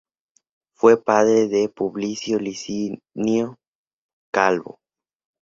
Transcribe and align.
Fue 0.73 0.99
padre 0.99 1.47
de 1.47 1.69
Publio 1.69 2.39
Licinio 2.39 3.59
Calvo. 4.33 4.79